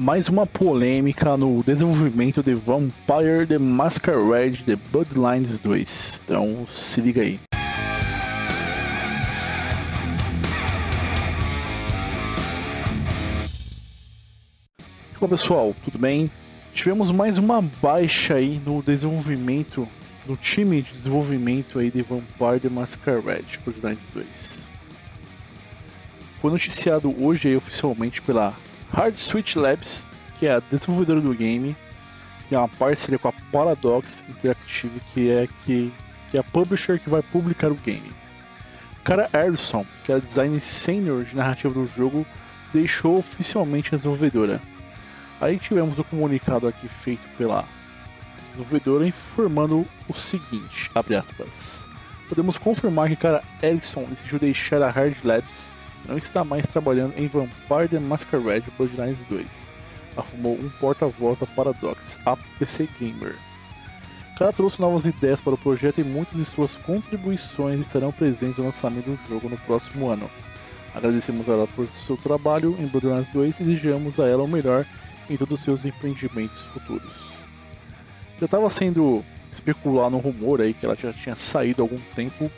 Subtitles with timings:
[0.00, 6.22] mais uma polêmica no desenvolvimento de Vampire The Masquerade The Bloodlines 2.
[6.24, 7.38] Então se liga aí.
[15.20, 16.30] Olá pessoal, tudo bem?
[16.72, 19.86] Tivemos mais uma baixa aí no desenvolvimento,
[20.26, 24.60] no time de desenvolvimento aí de Vampire The Masquerade Bloodlines 2.
[26.40, 28.54] Foi noticiado hoje aí, oficialmente pela
[28.92, 30.06] Hard Switch Labs,
[30.38, 31.76] que é a desenvolvedora do game,
[32.48, 35.92] tem uma parceria com a Paradox Interactive, que é, que,
[36.30, 38.12] que é a publisher que vai publicar o game.
[39.04, 42.26] Cara Erson, que é design senior de narrativa do jogo,
[42.72, 44.60] deixou oficialmente a desenvolvedora.
[45.40, 47.64] Aí tivemos o comunicado aqui feito pela
[48.50, 51.86] desenvolvedora informando o seguinte, aspas,
[52.28, 55.68] Podemos confirmar que cara Erickson decidiu deixar a Hard Labs
[56.08, 59.72] não está mais trabalhando em Vampire the Masquerade Bloodlines 2,
[60.16, 63.36] afirmou um porta-voz da Paradox, a PC Gamer.
[64.38, 68.64] Cara trouxe novas ideias para o projeto e muitas de suas contribuições estarão presentes no
[68.64, 70.30] lançamento do jogo no próximo ano.
[70.94, 74.86] Agradecemos a ela por seu trabalho em Borderlands 2 e desejamos a ela o melhor
[75.28, 77.12] em todos os seus empreendimentos futuros.
[78.38, 82.50] Já estava sendo especulado no rumor aí que ela já tinha saído há algum tempo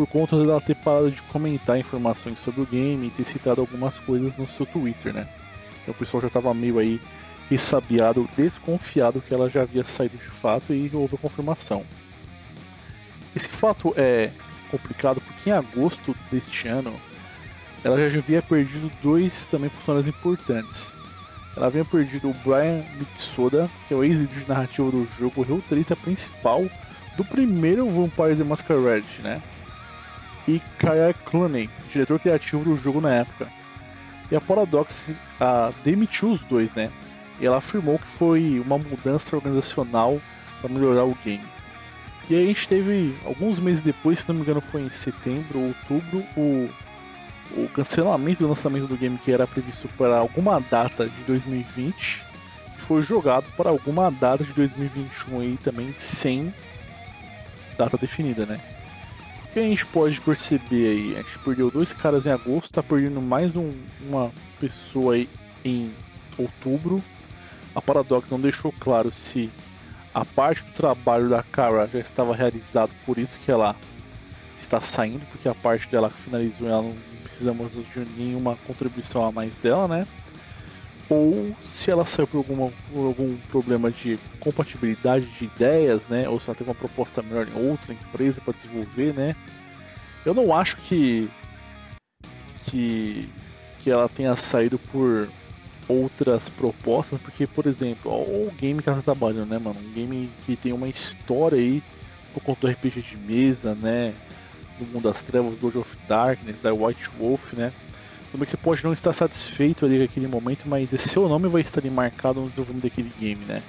[0.00, 3.98] por conta dela ter parado de comentar informações sobre o game e ter citado algumas
[3.98, 5.28] coisas no seu Twitter, né?
[5.82, 6.98] Então o pessoal já estava meio aí
[7.50, 11.84] ressabiado, desconfiado que ela já havia saído de fato e houve a confirmação.
[13.36, 14.30] Esse fato é
[14.70, 16.94] complicado porque em agosto deste ano
[17.84, 20.94] ela já havia perdido dois também funcionários importantes.
[21.54, 25.44] Ela havia perdido o Brian Mitsoda, que é o ex-líder de narrativa do jogo, o
[25.44, 26.64] roteirista principal
[27.18, 29.42] do primeiro Vampire the Masquerade, né?
[30.50, 33.46] E Kaya Clooney, diretor criativo do jogo na época.
[34.30, 35.08] E a Paradox
[35.40, 36.90] a, demitiu os dois, né?
[37.40, 40.20] E ela afirmou que foi uma mudança organizacional
[40.60, 41.44] para melhorar o game.
[42.28, 45.58] E aí a gente teve, alguns meses depois, se não me engano foi em setembro
[45.58, 46.68] ou outubro, o,
[47.56, 52.22] o cancelamento do lançamento do game que era previsto para alguma data de 2020
[52.78, 56.52] foi jogado para alguma data de 2021 aí também sem
[57.76, 58.60] data definida, né?
[59.50, 61.14] Que a gente pode perceber aí?
[61.16, 63.70] A gente perdeu dois caras em agosto, tá perdendo mais um,
[64.08, 64.30] uma
[64.60, 65.28] pessoa aí
[65.64, 65.92] em
[66.38, 67.02] outubro.
[67.74, 69.50] A Paradox não deixou claro se
[70.14, 73.74] a parte do trabalho da Kara já estava realizado, por isso que ela
[74.58, 79.56] está saindo, porque a parte dela finalizou ela não precisamos de nenhuma contribuição a mais
[79.56, 80.06] dela, né?
[81.10, 86.28] Ou se ela saiu por, alguma, por algum problema de compatibilidade de ideias, né?
[86.28, 89.34] Ou se ela teve uma proposta melhor em outra empresa para desenvolver, né?
[90.24, 91.28] Eu não acho que,
[92.66, 93.28] que
[93.82, 95.28] que ela tenha saído por
[95.88, 99.80] outras propostas, porque, por exemplo, o game que ela tá trabalhando, né, mano?
[99.80, 101.82] Um game que tem uma história aí
[102.32, 104.14] por conta do RPG de mesa, né?
[104.78, 107.72] Do Mundo das Trevas, World of Darkness, da White Wolf, né?
[108.30, 111.48] Como é que você pode não estar satisfeito ali com aquele momento, mas seu nome
[111.48, 113.62] vai estar ali marcado no desenvolvimento daquele game, né?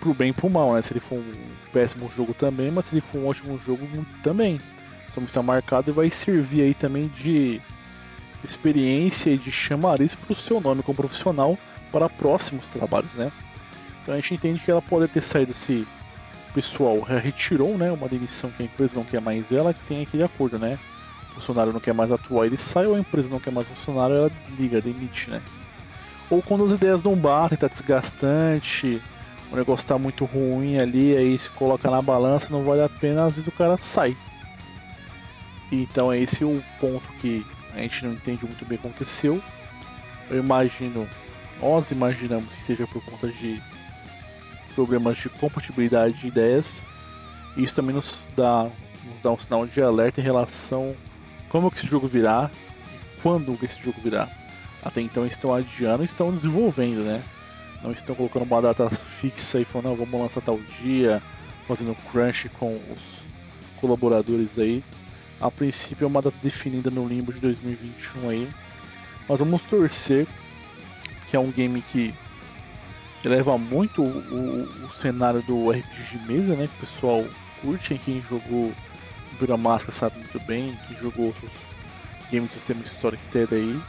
[0.00, 0.82] Pro bem e pro mal, né?
[0.82, 1.32] Se ele for um
[1.72, 3.86] péssimo jogo também, mas se ele for um ótimo jogo
[4.22, 4.58] também.
[5.08, 7.60] Seu nome está marcado e vai servir aí também de
[8.42, 11.58] experiência e de chamariz para o seu nome como profissional
[11.92, 13.30] para próximos trabalhos, né?
[14.02, 15.86] Então a gente entende que ela pode ter saído se
[16.50, 20.02] o pessoal retirou, né, uma demissão que a empresa não quer mais ela, que tem
[20.02, 20.78] aquele acordo, né?
[21.32, 24.30] Funcionário não quer mais atuar, ele sai, ou a empresa não quer mais funcionário, ela
[24.30, 25.42] desliga, demite, né?
[26.30, 29.02] Ou quando as ideias não batem, tá desgastante,
[29.50, 33.26] o negócio tá muito ruim ali, aí se coloca na balança, não vale a pena,
[33.26, 34.16] às vezes o cara sai.
[35.70, 37.44] Então é esse o ponto que
[37.74, 39.42] a gente não entende muito bem que aconteceu.
[40.30, 41.06] Eu imagino,
[41.60, 43.60] nós imaginamos que seja por conta de
[44.74, 46.86] problemas de compatibilidade de ideias.
[47.56, 50.94] Isso também nos dá, nos dá um sinal de alerta em relação
[51.52, 52.50] como que esse jogo virá,
[53.22, 54.26] quando que esse jogo virá.
[54.82, 57.22] Até então estão adiando estão desenvolvendo, né?
[57.82, 61.22] Não estão colocando uma data fixa e falando, não, vamos lançar tal dia,
[61.68, 64.82] fazendo crunch com os colaboradores aí.
[65.40, 68.48] A princípio é uma data definida no limbo de 2021 aí.
[69.28, 70.26] Mas vamos torcer
[71.28, 72.14] que é um game que
[73.24, 76.66] eleva muito o, o, o cenário do RPG de mesa, né?
[76.66, 77.24] Que o pessoal
[77.60, 78.72] curte, quem jogou
[79.38, 81.50] Vira Máscara sabe muito bem, que jogou outros
[82.30, 83.80] games do sistema Storyteller aí.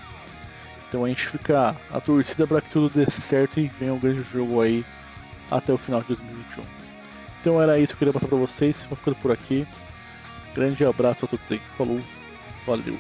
[0.88, 4.24] Então a gente fica a torcida para que tudo dê certo e venha um grande
[4.24, 4.86] jogo aí
[5.50, 6.64] até o final de 2021.
[7.42, 8.84] Então era isso que eu queria passar para vocês.
[8.84, 9.68] Vou ficando por aqui.
[10.54, 11.62] Grande abraço a todos aí.
[11.78, 12.00] Falou,
[12.66, 12.98] valeu.